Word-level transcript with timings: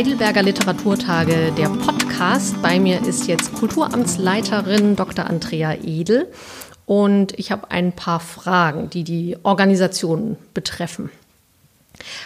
Heidelberger 0.00 0.42
Literaturtage, 0.42 1.52
der 1.58 1.68
Podcast. 1.68 2.62
Bei 2.62 2.80
mir 2.80 3.06
ist 3.06 3.26
jetzt 3.26 3.52
Kulturamtsleiterin 3.52 4.96
Dr. 4.96 5.26
Andrea 5.26 5.74
Edel 5.74 6.26
und 6.86 7.38
ich 7.38 7.52
habe 7.52 7.70
ein 7.70 7.92
paar 7.92 8.20
Fragen, 8.20 8.88
die 8.88 9.04
die 9.04 9.36
Organisation 9.42 10.36
betreffen. 10.54 11.10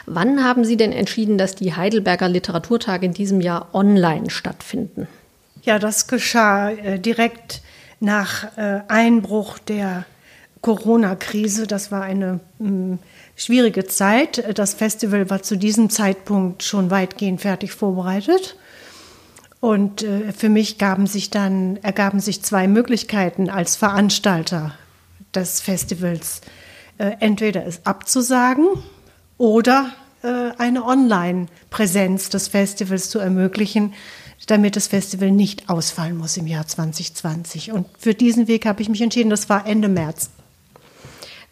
Wann 0.06 0.44
haben 0.44 0.64
Sie 0.64 0.76
denn 0.76 0.92
entschieden, 0.92 1.36
dass 1.36 1.56
die 1.56 1.74
Heidelberger 1.74 2.28
Literaturtage 2.28 3.06
in 3.06 3.12
diesem 3.12 3.40
Jahr 3.40 3.68
online 3.74 4.30
stattfinden? 4.30 5.08
Ja, 5.64 5.78
das 5.78 6.08
geschah 6.08 6.70
äh, 6.70 7.00
direkt 7.00 7.62
nach 7.98 8.56
äh, 8.58 8.82
Einbruch 8.88 9.58
der 9.58 10.04
Corona-Krise. 10.60 11.66
Das 11.66 11.90
war 11.90 12.02
eine 12.02 12.40
mh, 12.58 12.70
mm, 12.70 12.98
schwierige 13.34 13.86
Zeit. 13.86 14.58
Das 14.58 14.74
Festival 14.74 15.30
war 15.30 15.42
zu 15.42 15.56
diesem 15.56 15.88
Zeitpunkt 15.88 16.62
schon 16.62 16.90
weitgehend 16.90 17.40
fertig 17.40 17.72
vorbereitet. 17.72 18.56
Und 19.60 20.02
äh, 20.02 20.32
für 20.32 20.50
mich 20.50 20.76
gaben 20.76 21.06
sich 21.06 21.30
dann, 21.30 21.78
ergaben 21.78 22.20
sich 22.20 22.42
zwei 22.42 22.68
Möglichkeiten 22.68 23.48
als 23.48 23.76
Veranstalter 23.76 24.74
des 25.34 25.62
Festivals. 25.62 26.42
Äh, 26.98 27.12
entweder 27.20 27.64
es 27.66 27.86
abzusagen 27.86 28.66
oder 29.38 29.92
äh, 30.22 30.50
eine 30.58 30.84
Online-Präsenz 30.84 32.28
des 32.28 32.48
Festivals 32.48 33.08
zu 33.08 33.18
ermöglichen, 33.18 33.94
damit 34.46 34.76
das 34.76 34.88
Festival 34.88 35.30
nicht 35.30 35.68
ausfallen 35.68 36.16
muss 36.16 36.36
im 36.36 36.46
Jahr 36.46 36.66
2020. 36.66 37.72
Und 37.72 37.86
für 37.98 38.14
diesen 38.14 38.48
Weg 38.48 38.66
habe 38.66 38.82
ich 38.82 38.88
mich 38.88 39.00
entschieden. 39.00 39.30
Das 39.30 39.48
war 39.48 39.66
Ende 39.66 39.88
März 39.88 40.30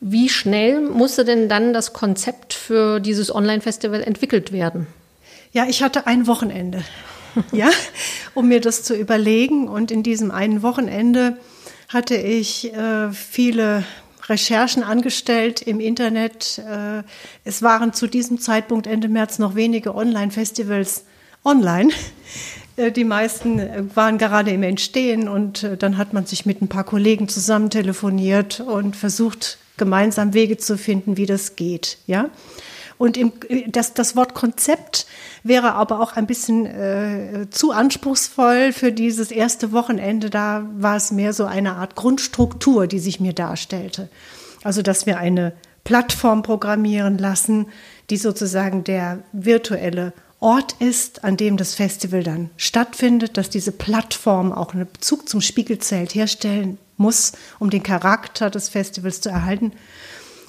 wie 0.04 0.28
schnell 0.28 0.80
musste 0.80 1.24
denn 1.24 1.48
dann 1.48 1.72
das 1.72 1.92
Konzept 1.92 2.54
für 2.54 2.98
dieses 2.98 3.32
Online-Festival 3.32 4.02
entwickelt 4.02 4.50
werden? 4.50 4.88
Ja, 5.52 5.66
ich 5.68 5.80
hatte 5.82 6.08
ein 6.08 6.26
Wochenende, 6.26 6.82
ja, 7.52 7.70
um 8.34 8.48
mir 8.48 8.60
das 8.60 8.82
zu 8.82 8.96
überlegen. 8.96 9.68
Und 9.68 9.92
in 9.92 10.02
diesem 10.02 10.32
einen 10.32 10.62
Wochenende 10.62 11.38
hatte 11.88 12.16
ich 12.16 12.74
äh, 12.74 13.12
viele 13.12 13.84
Recherchen 14.28 14.82
angestellt 14.82 15.62
im 15.62 15.78
Internet. 15.78 16.58
Äh, 16.58 17.04
es 17.44 17.62
waren 17.62 17.92
zu 17.92 18.08
diesem 18.08 18.40
Zeitpunkt 18.40 18.88
Ende 18.88 19.08
März 19.08 19.38
noch 19.38 19.54
wenige 19.54 19.94
Online-Festivals 19.94 21.04
online. 21.44 21.90
Äh, 22.76 22.92
die 22.92 23.04
meisten 23.04 23.58
äh, 23.58 23.84
waren 23.94 24.18
gerade 24.18 24.50
im 24.50 24.62
Entstehen 24.62 25.28
und 25.28 25.62
äh, 25.62 25.76
dann 25.76 25.98
hat 25.98 26.12
man 26.12 26.26
sich 26.26 26.46
mit 26.46 26.62
ein 26.62 26.68
paar 26.68 26.84
Kollegen 26.84 27.28
zusammen 27.28 27.70
telefoniert 27.70 28.60
und 28.60 28.96
versucht, 28.96 29.58
gemeinsam 29.76 30.34
Wege 30.34 30.58
zu 30.58 30.76
finden, 30.76 31.16
wie 31.16 31.26
das 31.26 31.56
geht. 31.56 31.98
Ja? 32.06 32.30
Und 32.98 33.16
im, 33.16 33.32
das, 33.66 33.94
das 33.94 34.14
Wort 34.14 34.34
Konzept 34.34 35.06
wäre 35.42 35.72
aber 35.72 36.00
auch 36.00 36.12
ein 36.12 36.26
bisschen 36.26 36.66
äh, 36.66 37.46
zu 37.50 37.72
anspruchsvoll 37.72 38.72
für 38.72 38.92
dieses 38.92 39.32
erste 39.32 39.72
Wochenende. 39.72 40.30
Da 40.30 40.64
war 40.76 40.96
es 40.96 41.10
mehr 41.10 41.32
so 41.32 41.44
eine 41.44 41.76
Art 41.76 41.96
Grundstruktur, 41.96 42.86
die 42.86 43.00
sich 43.00 43.18
mir 43.18 43.32
darstellte. 43.32 44.08
Also, 44.62 44.82
dass 44.82 45.06
wir 45.06 45.18
eine 45.18 45.52
Plattform 45.82 46.42
programmieren 46.42 47.18
lassen, 47.18 47.66
die 48.10 48.16
sozusagen 48.16 48.84
der 48.84 49.18
virtuelle 49.32 50.12
Ort 50.42 50.72
ist, 50.80 51.22
an 51.22 51.36
dem 51.36 51.56
das 51.56 51.76
Festival 51.76 52.24
dann 52.24 52.50
stattfindet, 52.56 53.36
dass 53.36 53.48
diese 53.48 53.70
Plattform 53.70 54.52
auch 54.52 54.74
einen 54.74 54.90
Bezug 54.90 55.28
zum 55.28 55.40
Spiegelzelt 55.40 56.16
herstellen 56.16 56.78
muss, 56.96 57.32
um 57.60 57.70
den 57.70 57.84
Charakter 57.84 58.50
des 58.50 58.68
Festivals 58.68 59.20
zu 59.20 59.28
erhalten. 59.28 59.72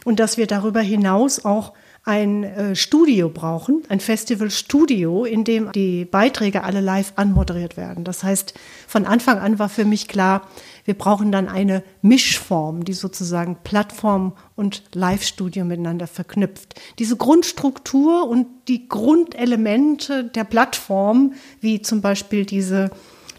Und 0.04 0.20
dass 0.20 0.38
wir 0.38 0.48
darüber 0.48 0.82
hinaus 0.82 1.46
auch 1.46 1.74
ein 2.06 2.44
äh, 2.44 2.76
Studio 2.76 3.30
brauchen, 3.30 3.84
ein 3.88 4.02
Festivalstudio, 4.02 5.24
in 5.24 5.46
dem 5.46 5.72
die 5.72 6.04
Beiträge 6.04 6.64
alle 6.64 6.82
live 6.82 7.14
anmoderiert 7.16 7.78
werden. 7.78 8.04
Das 8.04 8.24
heißt, 8.24 8.54
von 8.88 9.06
Anfang 9.06 9.40
an 9.40 9.58
war 9.58 9.70
für 9.70 9.86
mich 9.86 10.10
klar, 10.10 10.48
wir 10.84 10.96
brauchen 10.96 11.32
dann 11.32 11.48
eine 11.48 11.82
Mischform, 12.02 12.84
die 12.84 12.92
sozusagen 12.92 13.58
Plattform 13.64 14.34
und 14.58 14.84
Live-Studio 14.94 15.64
miteinander 15.64 16.08
verknüpft. 16.08 16.76
Diese 17.00 17.16
Grundstruktur 17.16 18.28
und 18.28 18.48
die 18.68 18.90
Grundelemente 18.90 20.26
der 20.26 20.44
Plattform, 20.44 21.34
wie 21.62 21.82
zum 21.82 22.02
Beispiel 22.02 22.46
diese 22.46 22.92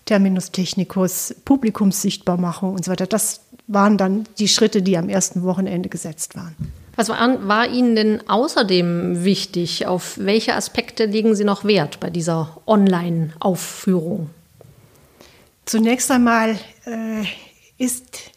Terminus 0.06 0.52
technicus, 0.52 1.34
Publikumssichtbarmachung 1.44 2.72
und 2.72 2.84
so 2.86 2.90
weiter. 2.90 3.06
Das 3.06 3.42
waren 3.66 3.98
dann 3.98 4.24
die 4.38 4.48
Schritte, 4.48 4.80
die 4.80 4.96
am 4.96 5.10
ersten 5.10 5.42
Wochenende 5.42 5.90
gesetzt 5.90 6.34
waren. 6.34 6.56
Was 6.96 7.08
war, 7.08 7.48
war, 7.48 7.68
Ihnen 7.68 7.96
denn 7.96 8.28
außerdem 8.28 9.24
wichtig? 9.24 9.86
Auf 9.86 10.18
welche 10.18 10.54
Aspekte 10.54 11.06
legen 11.06 11.34
Sie 11.34 11.44
noch 11.44 11.64
Wert 11.64 12.00
bei 12.00 12.10
dieser 12.10 12.60
Online-Aufführung? 12.66 14.30
Zunächst 15.64 16.10
einmal 16.10 16.56
äh, 16.86 17.24
ist 17.78 18.32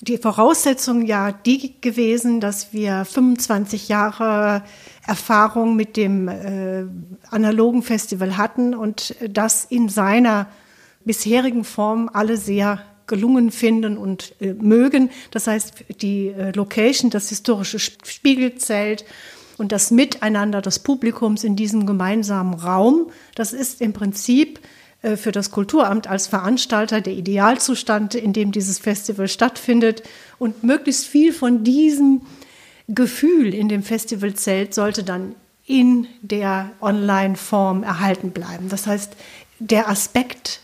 die 0.00 0.18
Voraussetzung 0.18 1.04
ja 1.04 1.32
die 1.32 1.80
gewesen, 1.80 2.40
dass 2.40 2.72
wir 2.72 3.04
25 3.04 3.88
Jahre 3.88 4.62
Erfahrung 5.06 5.76
mit 5.76 5.96
dem 5.96 6.28
äh, 6.28 6.84
analogen 7.30 7.82
Festival 7.82 8.36
hatten 8.36 8.74
und 8.74 9.14
das 9.28 9.64
in 9.64 9.88
seiner 9.88 10.46
bisherigen 11.04 11.64
Form 11.64 12.10
alle 12.12 12.36
sehr 12.36 12.80
gelungen 13.10 13.50
finden 13.50 13.98
und 13.98 14.34
äh, 14.40 14.54
mögen. 14.54 15.10
Das 15.30 15.46
heißt, 15.46 15.84
die 16.00 16.28
äh, 16.28 16.52
Location, 16.52 17.10
das 17.10 17.28
historische 17.28 17.78
Spiegelzelt 17.78 19.04
und 19.58 19.72
das 19.72 19.90
Miteinander 19.90 20.62
des 20.62 20.78
Publikums 20.78 21.44
in 21.44 21.56
diesem 21.56 21.84
gemeinsamen 21.84 22.54
Raum, 22.54 23.10
das 23.34 23.52
ist 23.52 23.82
im 23.82 23.92
Prinzip 23.92 24.60
äh, 25.02 25.16
für 25.16 25.32
das 25.32 25.50
Kulturamt 25.50 26.06
als 26.06 26.28
Veranstalter 26.28 27.00
der 27.00 27.12
Idealzustand, 27.14 28.14
in 28.14 28.32
dem 28.32 28.52
dieses 28.52 28.78
Festival 28.78 29.28
stattfindet. 29.28 30.02
Und 30.38 30.62
möglichst 30.62 31.06
viel 31.06 31.32
von 31.32 31.64
diesem 31.64 32.22
Gefühl 32.88 33.54
in 33.54 33.68
dem 33.68 33.82
Festivalzelt 33.82 34.72
sollte 34.72 35.04
dann 35.04 35.34
in 35.66 36.06
der 36.22 36.70
Online-Form 36.80 37.82
erhalten 37.82 38.30
bleiben. 38.30 38.68
Das 38.68 38.86
heißt, 38.86 39.12
der 39.58 39.88
Aspekt 39.88 40.60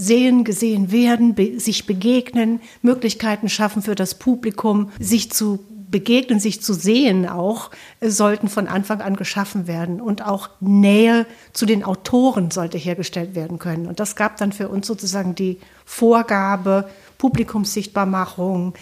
sehen, 0.00 0.44
gesehen 0.44 0.90
werden, 0.90 1.34
be 1.34 1.60
sich 1.60 1.86
begegnen, 1.86 2.60
Möglichkeiten 2.82 3.48
schaffen 3.48 3.82
für 3.82 3.94
das 3.94 4.14
Publikum, 4.18 4.90
sich 4.98 5.30
zu 5.30 5.60
begegnen, 5.90 6.40
sich 6.40 6.62
zu 6.62 6.72
sehen 6.72 7.28
auch, 7.28 7.70
äh, 8.00 8.10
sollten 8.10 8.48
von 8.48 8.68
Anfang 8.68 9.00
an 9.00 9.16
geschaffen 9.16 9.66
werden. 9.66 10.00
Und 10.00 10.24
auch 10.26 10.48
Nähe 10.60 11.26
zu 11.52 11.66
den 11.66 11.84
Autoren 11.84 12.50
sollte 12.50 12.78
hergestellt 12.78 13.34
werden 13.34 13.58
können. 13.58 13.86
Und 13.86 14.00
das 14.00 14.16
gab 14.16 14.36
dann 14.36 14.52
für 14.52 14.68
uns 14.68 14.86
sozusagen 14.86 15.34
die 15.34 15.58
Vorgabe, 15.84 16.88
Publikumssichtbarmachung, 17.18 18.74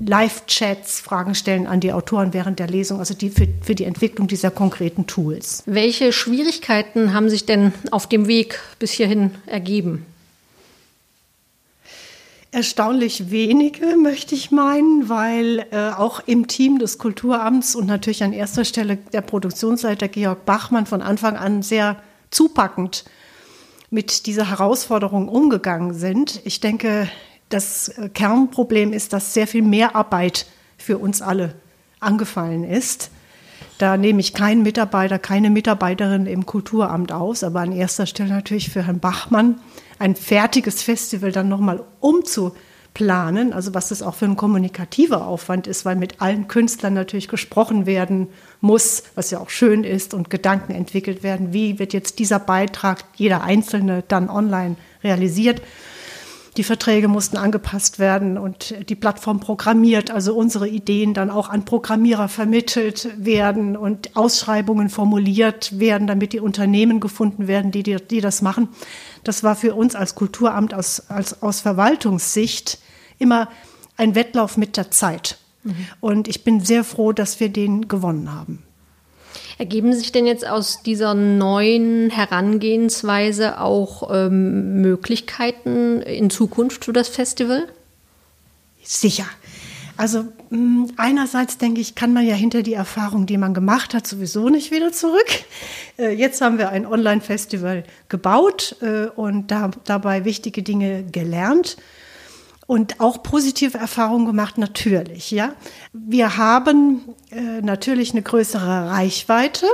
Live-Chats, 0.00 1.00
Fragen 1.00 1.34
stellen 1.34 1.66
an 1.66 1.80
die 1.80 1.92
Autoren 1.92 2.32
während 2.32 2.60
der 2.60 2.68
Lesung, 2.68 3.00
also 3.00 3.14
die 3.14 3.30
für, 3.30 3.48
für 3.62 3.74
die 3.74 3.84
Entwicklung 3.84 4.28
dieser 4.28 4.50
konkreten 4.50 5.06
Tools. 5.06 5.64
Welche 5.66 6.12
Schwierigkeiten 6.12 7.12
haben 7.12 7.28
sich 7.28 7.46
denn 7.46 7.72
auf 7.90 8.08
dem 8.08 8.28
Weg 8.28 8.60
bis 8.78 8.92
hierhin 8.92 9.32
ergeben? 9.46 10.06
Erstaunlich 12.50 13.30
wenige, 13.30 13.98
möchte 13.98 14.34
ich 14.34 14.50
meinen, 14.50 15.10
weil 15.10 15.66
äh, 15.70 15.90
auch 15.90 16.20
im 16.24 16.46
Team 16.46 16.78
des 16.78 16.96
Kulturamts 16.96 17.74
und 17.74 17.86
natürlich 17.86 18.24
an 18.24 18.32
erster 18.32 18.64
Stelle 18.64 18.96
der 18.96 19.20
Produktionsleiter 19.20 20.08
Georg 20.08 20.46
Bachmann 20.46 20.86
von 20.86 21.02
Anfang 21.02 21.36
an 21.36 21.62
sehr 21.62 21.96
zupackend 22.30 23.04
mit 23.90 24.24
dieser 24.24 24.48
Herausforderung 24.48 25.28
umgegangen 25.28 25.92
sind. 25.92 26.40
Ich 26.44 26.60
denke, 26.60 27.10
das 27.50 27.88
äh, 27.88 28.08
Kernproblem 28.08 28.94
ist, 28.94 29.12
dass 29.12 29.34
sehr 29.34 29.46
viel 29.46 29.62
Mehrarbeit 29.62 30.46
für 30.78 30.96
uns 30.96 31.20
alle 31.20 31.54
angefallen 32.00 32.64
ist. 32.64 33.10
Da 33.78 33.96
nehme 33.96 34.18
ich 34.20 34.34
keinen 34.34 34.64
Mitarbeiter, 34.64 35.20
keine 35.20 35.50
Mitarbeiterin 35.50 36.26
im 36.26 36.46
Kulturamt 36.46 37.12
aus, 37.12 37.44
aber 37.44 37.60
an 37.60 37.70
erster 37.70 38.06
Stelle 38.06 38.30
natürlich 38.30 38.70
für 38.70 38.84
Herrn 38.84 38.98
Bachmann 38.98 39.60
ein 40.00 40.16
fertiges 40.16 40.82
Festival 40.82 41.30
dann 41.30 41.48
nochmal 41.48 41.84
umzuplanen, 42.00 43.52
also 43.52 43.74
was 43.74 43.90
das 43.90 44.02
auch 44.02 44.16
für 44.16 44.24
ein 44.24 44.36
kommunikativer 44.36 45.28
Aufwand 45.28 45.68
ist, 45.68 45.84
weil 45.84 45.94
mit 45.94 46.20
allen 46.20 46.48
Künstlern 46.48 46.94
natürlich 46.94 47.28
gesprochen 47.28 47.86
werden 47.86 48.26
muss, 48.60 49.04
was 49.14 49.30
ja 49.30 49.38
auch 49.38 49.50
schön 49.50 49.84
ist 49.84 50.12
und 50.12 50.28
Gedanken 50.28 50.72
entwickelt 50.72 51.22
werden, 51.22 51.52
wie 51.52 51.78
wird 51.78 51.92
jetzt 51.92 52.18
dieser 52.18 52.40
Beitrag, 52.40 53.04
jeder 53.14 53.44
einzelne 53.44 54.02
dann 54.08 54.28
online 54.28 54.74
realisiert. 55.04 55.62
Die 56.58 56.64
Verträge 56.64 57.06
mussten 57.06 57.36
angepasst 57.36 58.00
werden 58.00 58.36
und 58.36 58.74
die 58.88 58.96
Plattform 58.96 59.38
programmiert, 59.38 60.10
also 60.10 60.34
unsere 60.34 60.68
Ideen 60.68 61.14
dann 61.14 61.30
auch 61.30 61.48
an 61.50 61.64
Programmierer 61.64 62.26
vermittelt 62.26 63.08
werden 63.16 63.76
und 63.76 64.16
Ausschreibungen 64.16 64.88
formuliert 64.88 65.78
werden, 65.78 66.08
damit 66.08 66.32
die 66.32 66.40
Unternehmen 66.40 66.98
gefunden 66.98 67.46
werden, 67.46 67.70
die, 67.70 67.84
die, 67.84 67.94
die 67.94 68.20
das 68.20 68.42
machen. 68.42 68.68
Das 69.22 69.44
war 69.44 69.54
für 69.54 69.76
uns 69.76 69.94
als 69.94 70.16
Kulturamt 70.16 70.74
aus, 70.74 71.08
als, 71.08 71.44
aus 71.44 71.60
Verwaltungssicht 71.60 72.80
immer 73.20 73.48
ein 73.96 74.16
Wettlauf 74.16 74.56
mit 74.56 74.76
der 74.76 74.90
Zeit. 74.90 75.38
Mhm. 75.62 75.76
Und 76.00 76.26
ich 76.26 76.42
bin 76.42 76.58
sehr 76.58 76.82
froh, 76.82 77.12
dass 77.12 77.38
wir 77.38 77.50
den 77.50 77.86
gewonnen 77.86 78.34
haben. 78.34 78.64
Ergeben 79.58 79.92
sich 79.92 80.12
denn 80.12 80.24
jetzt 80.24 80.46
aus 80.46 80.82
dieser 80.84 81.14
neuen 81.14 82.10
Herangehensweise 82.10 83.60
auch 83.60 84.08
ähm, 84.14 84.80
Möglichkeiten 84.80 86.00
in 86.00 86.30
Zukunft 86.30 86.84
für 86.84 86.92
das 86.92 87.08
Festival? 87.08 87.66
Sicher. 88.84 89.26
Also 89.96 90.26
hm, 90.50 90.92
einerseits 90.96 91.58
denke 91.58 91.80
ich, 91.80 91.96
kann 91.96 92.12
man 92.12 92.24
ja 92.24 92.36
hinter 92.36 92.62
die 92.62 92.74
Erfahrung, 92.74 93.26
die 93.26 93.36
man 93.36 93.52
gemacht 93.52 93.94
hat, 93.94 94.06
sowieso 94.06 94.48
nicht 94.48 94.70
wieder 94.70 94.92
zurück. 94.92 95.26
Äh, 95.98 96.12
jetzt 96.12 96.40
haben 96.40 96.58
wir 96.58 96.68
ein 96.68 96.86
Online-Festival 96.86 97.82
gebaut 98.08 98.76
äh, 98.80 99.06
und 99.06 99.50
da, 99.50 99.72
dabei 99.84 100.24
wichtige 100.24 100.62
Dinge 100.62 101.02
gelernt 101.02 101.76
und 102.68 103.00
auch 103.00 103.22
positive 103.22 103.78
Erfahrungen 103.78 104.26
gemacht, 104.26 104.58
natürlich. 104.58 105.30
Ja, 105.30 105.54
wir 105.94 106.36
haben 106.36 107.00
äh, 107.30 107.62
natürlich 107.62 108.12
eine 108.12 108.20
größere 108.20 108.90
Reichweite 108.90 109.66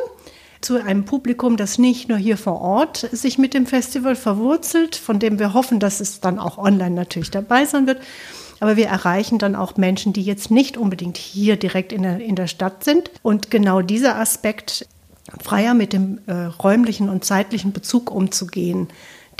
zu 0.60 0.80
einem 0.80 1.04
Publikum, 1.04 1.56
das 1.56 1.76
nicht 1.76 2.08
nur 2.08 2.18
hier 2.18 2.38
vor 2.38 2.60
Ort 2.60 3.08
sich 3.10 3.36
mit 3.36 3.52
dem 3.52 3.66
Festival 3.66 4.14
verwurzelt, 4.14 4.94
von 4.94 5.18
dem 5.18 5.40
wir 5.40 5.54
hoffen, 5.54 5.80
dass 5.80 5.98
es 5.98 6.20
dann 6.20 6.38
auch 6.38 6.56
online 6.56 6.94
natürlich 6.94 7.32
dabei 7.32 7.64
sein 7.64 7.88
wird. 7.88 8.00
Aber 8.60 8.76
wir 8.76 8.86
erreichen 8.86 9.40
dann 9.40 9.56
auch 9.56 9.76
Menschen, 9.76 10.12
die 10.12 10.22
jetzt 10.22 10.52
nicht 10.52 10.76
unbedingt 10.76 11.16
hier 11.16 11.56
direkt 11.56 11.92
in 11.92 12.04
der, 12.04 12.20
in 12.20 12.36
der 12.36 12.46
Stadt 12.46 12.84
sind. 12.84 13.10
Und 13.22 13.50
genau 13.50 13.82
dieser 13.82 14.16
Aspekt, 14.16 14.86
freier 15.42 15.74
mit 15.74 15.92
dem 15.92 16.20
äh, 16.26 16.32
räumlichen 16.32 17.08
und 17.08 17.24
zeitlichen 17.24 17.72
Bezug 17.72 18.12
umzugehen, 18.12 18.86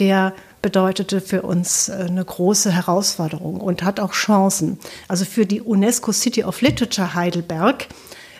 der 0.00 0.34
bedeutete 0.64 1.20
für 1.20 1.43
uns 1.43 1.90
äh, 1.90 2.06
eine 2.08 2.25
große 2.25 2.72
Herausforderung 2.72 3.61
und 3.61 3.82
hat 3.82 4.00
auch 4.00 4.12
Chancen. 4.12 4.78
Also 5.08 5.26
für 5.26 5.44
die 5.44 5.61
UNESCO 5.61 6.11
City 6.11 6.43
of 6.43 6.62
Literature 6.62 7.12
Heidelberg 7.12 7.87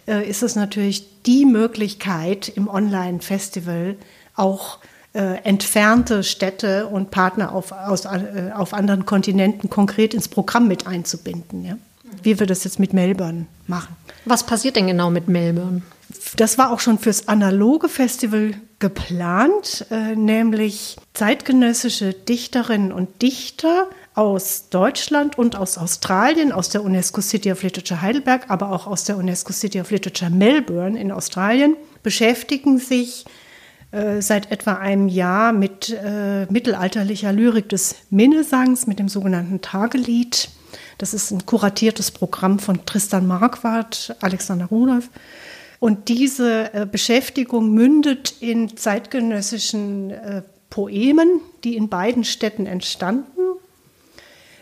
äh, 0.07 0.27
ist 0.27 0.43
es 0.43 0.57
natürlich 0.57 1.23
die 1.25 1.45
Möglichkeit 1.45 2.49
im 2.49 2.67
Online-Festival 2.67 3.97
auch 4.37 4.79
äh, 5.13 5.35
entfernte 5.45 6.25
Städte 6.25 6.87
und 6.87 7.11
Partner 7.11 7.55
auf, 7.55 7.73
aus, 7.73 8.07
auf 8.07 8.73
anderen 8.73 9.05
Kontinenten 9.05 9.69
konkret 9.69 10.15
ins 10.15 10.29
Programm 10.29 10.67
mit 10.67 10.87
einzubinden. 10.87 11.67
Ja? 11.67 11.77
Wie 12.23 12.41
wir 12.41 12.47
das 12.47 12.65
jetzt 12.65 12.81
mit 12.81 12.95
Melbourne 12.95 13.45
machen. 13.67 13.95
Was 14.25 14.47
passiert 14.47 14.77
denn 14.77 14.87
genau 14.87 15.11
mit 15.11 15.29
Melbourne? 15.29 15.83
Das 16.37 16.59
war 16.59 16.73
auch 16.73 16.81
schon 16.81 16.99
fürs 16.99 17.29
analoge 17.29 17.89
Festival 17.89 18.55
geplant, 18.79 19.87
äh, 19.91 20.17
nämlich 20.17 20.97
zeitgenössische 21.13 22.13
Dichterinnen 22.13 22.93
und 22.93 23.23
Dichter 23.23 23.89
aus 24.15 24.69
Deutschland 24.69 25.39
und 25.39 25.57
aus 25.57 25.79
Australien, 25.79 26.53
aus 26.53 26.69
der 26.69 26.85
UNESCO 26.85 27.21
City 27.21 27.51
of 27.51 27.63
Literature 27.63 28.03
Heidelberg, 28.03 28.51
aber 28.51 28.73
auch 28.73 28.87
aus 28.87 29.05
der 29.05 29.17
UNESCO 29.17 29.53
City 29.53 29.81
of 29.81 29.91
Literature 29.91 30.31
Melbourne 30.31 30.99
in 30.99 31.13
Australien, 31.13 31.77
beschäftigen 32.03 32.79
sich 32.79 33.25
äh, 33.91 34.21
seit 34.21 34.51
etwa 34.51 34.75
einem 34.75 35.09
Jahr 35.09 35.53
mit 35.53 35.91
äh, 35.91 36.47
mittelalterlicher 36.47 37.33
Lyrik 37.33 37.69
des 37.69 37.97
Minnesangs, 38.11 38.87
mit 38.87 38.99
dem 38.99 39.09
sogenannten 39.09 39.61
Tagelied. 39.61 40.49
Das 40.99 41.15
ist 41.15 41.31
ein 41.31 41.47
kuratiertes 41.47 42.11
Programm 42.11 42.59
von 42.59 42.85
Tristan 42.87 43.27
Marquardt, 43.27 44.17
Alexander 44.21 44.67
Rudolph 44.67 45.11
und 45.85 46.09
diese 46.09 46.73
äh, 46.73 46.87
Beschäftigung 46.91 47.75
mündet 47.75 48.37
in 48.41 48.75
zeitgenössischen 48.75 50.13
äh, 50.13 50.41
Poemen, 50.71 51.43
die 51.63 51.77
in 51.77 51.91
beiden 51.91 52.25
Städten 52.25 52.65
entstanden. 52.65 53.43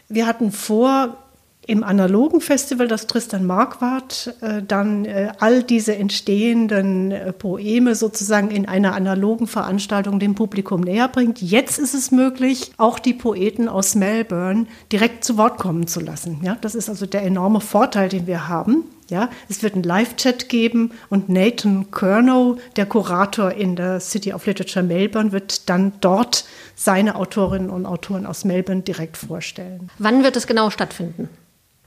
Wir 0.09 0.27
hatten 0.27 0.51
vor, 0.51 1.17
im 1.65 1.85
analogen 1.85 2.41
Festival, 2.41 2.89
das 2.89 3.07
Tristan 3.07 3.47
Marquardt, 3.47 4.35
äh, 4.41 4.65
dann 4.67 5.07
all 5.39 5.63
diese 5.63 5.95
entstehenden 5.95 7.15
Poeme 7.39 7.95
sozusagen 7.95 8.51
in 8.51 8.67
einer 8.67 8.97
analogen 8.97 9.47
Veranstaltung 9.47 10.19
dem 10.19 10.35
Publikum 10.35 10.81
näher 10.81 11.07
bringt. 11.07 11.41
Jetzt 11.41 11.79
ist 11.79 11.95
es 11.95 12.11
möglich, 12.11 12.73
auch 12.79 12.99
die 12.99 13.15
Poeten 13.15 13.69
aus 13.69 13.95
Melbourne 13.95 14.67
direkt 14.91 15.23
zu 15.23 15.37
Wort 15.37 15.59
kommen 15.59 15.87
zu 15.87 16.01
lassen. 16.01 16.41
Ja, 16.43 16.59
das 16.61 16.75
ist 16.75 16.89
also 16.89 17.07
der 17.07 17.23
enorme 17.23 17.61
Vorteil, 17.61 18.09
den 18.09 18.27
wir 18.27 18.49
haben. 18.49 18.87
Ja, 19.13 19.29
es 19.51 19.63
wird 19.63 19.75
einen 19.75 19.83
Live-Chat 19.83 20.49
geben 20.49 20.93
und 21.11 21.29
Nathan 21.29 21.91
Kernow, 21.91 22.59
der 22.77 22.87
Kurator 22.87 23.53
in 23.53 23.77
der 23.77 24.01
City 24.01 24.33
of 24.33 24.47
Literature 24.47 24.83
Melbourne, 24.83 25.33
wird 25.33 25.69
dann 25.69 25.93
dort 26.01 26.47
seine 26.75 27.17
Autorinnen 27.17 27.69
und 27.69 27.85
Autoren 27.85 28.25
aus 28.25 28.47
Melbourne 28.47 28.81
direkt 28.81 29.19
vorstellen. 29.19 29.91
Wann 29.99 30.25
wird 30.25 30.37
es 30.37 30.47
genau 30.47 30.71
stattfinden? 30.71 31.29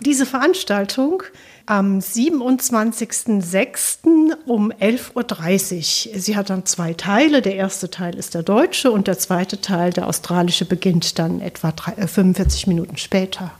Diese 0.01 0.27
Veranstaltung 0.27 1.23
am 1.65 1.97
27.06. 1.97 4.35
um 4.45 4.71
11.30 4.71 6.13
Uhr. 6.13 6.19
Sie 6.19 6.35
hat 6.35 6.51
dann 6.51 6.67
zwei 6.67 6.93
Teile. 6.93 7.41
Der 7.41 7.55
erste 7.55 7.89
Teil 7.89 8.15
ist 8.15 8.35
der 8.35 8.43
deutsche 8.43 8.91
und 8.91 9.07
der 9.07 9.17
zweite 9.17 9.61
Teil, 9.61 9.93
der 9.93 10.07
australische, 10.07 10.65
beginnt 10.65 11.17
dann 11.17 11.41
etwa 11.41 11.73
45 11.97 12.67
Minuten 12.67 12.97
später. 12.97 13.51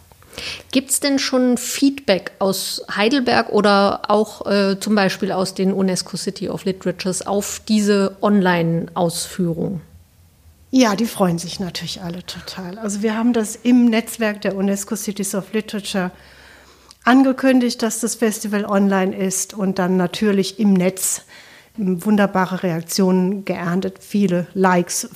Gibt 0.71 0.91
es 0.91 0.99
denn 0.99 1.19
schon 1.19 1.57
Feedback 1.57 2.31
aus 2.39 2.83
Heidelberg 2.95 3.49
oder 3.49 4.09
auch 4.09 4.45
äh, 4.45 4.79
zum 4.79 4.95
Beispiel 4.95 5.31
aus 5.31 5.53
den 5.53 5.73
UNESCO 5.73 6.17
City 6.17 6.49
of 6.49 6.65
Literatures 6.65 7.25
auf 7.25 7.61
diese 7.67 8.17
Online-Ausführung? 8.21 9.81
Ja, 10.71 10.95
die 10.95 11.05
freuen 11.05 11.37
sich 11.37 11.59
natürlich 11.59 12.01
alle 12.01 12.25
total. 12.25 12.77
Also 12.77 13.01
wir 13.01 13.15
haben 13.15 13.31
das 13.31 13.55
im 13.55 13.85
Netzwerk 13.85 14.41
der 14.41 14.55
UNESCO 14.55 14.95
Cities 14.95 15.33
of 15.33 15.53
Literature 15.53 16.11
angekündigt, 17.05 17.81
dass 17.81 18.01
das 18.01 18.15
Festival 18.15 18.65
online 18.65 19.15
ist 19.15 19.53
und 19.53 19.79
dann 19.79 19.95
natürlich 19.95 20.59
im 20.59 20.73
Netz 20.73 21.21
wunderbare 21.77 22.63
Reaktionen 22.63 23.45
geerntet, 23.45 23.97
viele 23.99 24.47
Likes, 24.53 25.09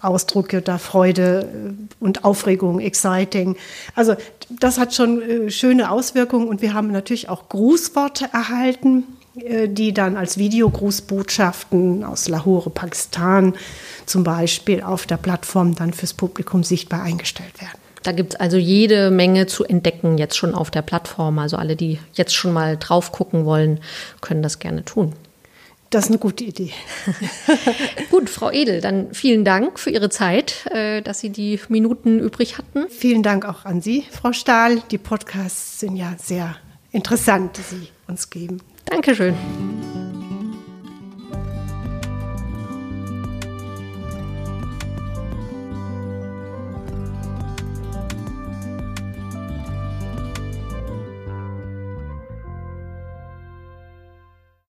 Ausdrücke 0.00 0.62
der 0.62 0.78
Freude 0.78 1.48
äh, 1.52 2.04
und 2.04 2.24
Aufregung, 2.24 2.80
exciting. 2.80 3.56
Also 3.94 4.16
das 4.48 4.78
hat 4.78 4.94
schon 4.94 5.22
äh, 5.22 5.50
schöne 5.50 5.90
Auswirkungen 5.90 6.48
und 6.48 6.62
wir 6.62 6.74
haben 6.74 6.90
natürlich 6.90 7.28
auch 7.28 7.48
Grußworte 7.48 8.28
erhalten, 8.32 9.04
äh, 9.36 9.68
die 9.68 9.92
dann 9.92 10.16
als 10.16 10.38
Videogrußbotschaften 10.38 12.04
aus 12.04 12.28
Lahore, 12.28 12.70
Pakistan 12.70 13.54
zum 14.06 14.24
Beispiel 14.24 14.82
auf 14.82 15.06
der 15.06 15.18
Plattform 15.18 15.74
dann 15.74 15.92
fürs 15.92 16.14
Publikum 16.14 16.64
sichtbar 16.64 17.02
eingestellt 17.02 17.60
werden. 17.60 17.78
Da 18.02 18.12
gibt 18.12 18.34
es 18.34 18.40
also 18.40 18.56
jede 18.56 19.10
Menge 19.10 19.46
zu 19.46 19.64
entdecken 19.64 20.16
jetzt 20.16 20.36
schon 20.36 20.54
auf 20.54 20.70
der 20.70 20.82
Plattform. 20.82 21.40
Also 21.40 21.56
alle, 21.56 21.74
die 21.74 21.98
jetzt 22.14 22.36
schon 22.36 22.52
mal 22.52 22.76
drauf 22.76 23.10
gucken 23.10 23.44
wollen, 23.44 23.80
können 24.20 24.42
das 24.42 24.60
gerne 24.60 24.84
tun. 24.84 25.12
Das 25.90 26.06
ist 26.06 26.10
eine 26.10 26.18
gute 26.18 26.44
Idee. 26.44 26.72
Gut, 28.10 28.28
Frau 28.28 28.50
Edel, 28.50 28.80
dann 28.80 29.14
vielen 29.14 29.44
Dank 29.44 29.78
für 29.78 29.90
Ihre 29.90 30.10
Zeit, 30.10 30.66
äh, 30.72 31.00
dass 31.00 31.20
Sie 31.20 31.30
die 31.30 31.60
Minuten 31.68 32.18
übrig 32.18 32.58
hatten. 32.58 32.88
Vielen 32.88 33.22
Dank 33.22 33.44
auch 33.44 33.64
an 33.64 33.80
Sie, 33.80 34.04
Frau 34.10 34.32
Stahl. 34.32 34.82
Die 34.90 34.98
Podcasts 34.98 35.80
sind 35.80 35.96
ja 35.96 36.14
sehr 36.20 36.56
interessant, 36.90 37.58
die 37.58 37.76
Sie 37.76 37.88
uns 38.08 38.30
geben. 38.30 38.60
Dankeschön. 38.86 39.34